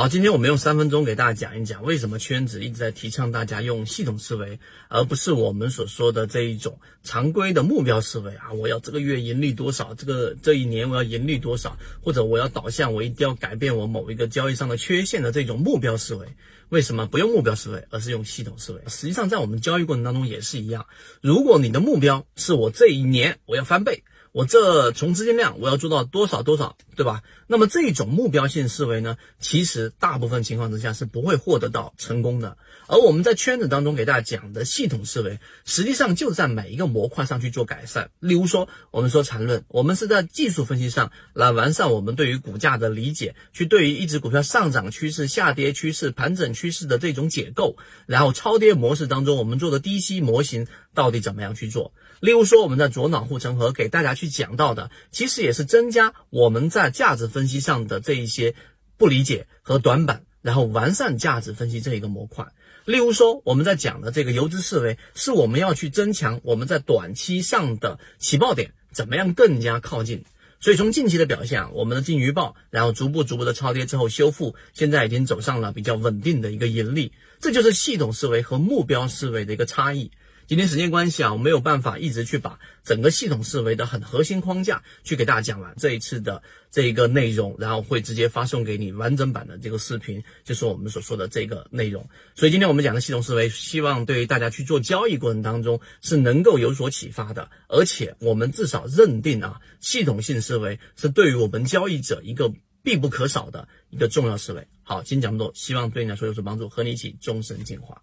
[0.00, 8.50] 好，今天我们用三分钟给大家讲一讲，为什么圈子一直在提倡大家用系统思维，而不是我们所说的这一种常规的目标思维啊！
[8.54, 16.26] 我要这个月盈利多少，这个这一年我要盈利多少，或者我要导向我一定要改变我某一个交易上的缺陷的这种目标思维。
[16.70, 18.80] 为什么不用目标思维，而是用系统思维？
[18.86, 20.86] 实际上，在我们交易过程当中也是一样。
[21.20, 24.02] 如果你的目标是我这一年我要翻倍。
[24.32, 27.22] 我这从资金量我要做到多少多少，对吧？
[27.48, 32.56] 那么这种目标性思维呢，其实大部分情况之下是不会获得到成功的。
[32.86, 38.10] 而我们在圈子当中给大家讲的系统思维，实际上就在每一个模块上去做改善。
[38.20, 47.76] 例如说，我们说缠论，我们是在技术分析上来完善我们对于股价的理解，去对于一只股票上涨趋势、下跌趋势、盘整趋势的这种解构，
[48.06, 51.92] 然后超跌模式当中我们做的低吸模型到底怎么样去做？
[52.20, 58.54] 例如说，我们在左脑护城河给大家去讲到的，其实也是增加我们在价值分析上的这一些
[58.98, 62.46] 不理解和短板，然后完善价值分析这一个模块。
[62.84, 70.24] 例如说，我们在讲的这个游资思维，是我们要去增强我们在短期上的起爆点怎么样更加靠近。
[70.60, 77.12] 所以从近期的表现，我们的金鱼报，然后逐步逐步的超跌之后修复，现在已经走上了比较稳定的一个盈利。
[77.40, 80.10] 这就是系统思维和目标思维的一个差异。
[80.50, 85.72] 今天时间关系啊，我没有办法一直去把整个系统思维的很核心框架去给大家讲完。
[85.78, 86.42] 这一次的
[86.72, 92.04] 这一个内容，然后会直接发送给你完整版的这个视频，就是我们所说的这个内容。
[92.34, 97.48] 所以今天我们讲的系统思维，希望对于大家去做交易过程当中是能够有所启发的。
[97.68, 104.66] 而且我们至少认定啊，系统性思维是对于我们交易者一个必不可少的一个重要思维。
[104.82, 108.02] 好，今天讲这么多，希望对你来说有所帮助，和你一起终身进化。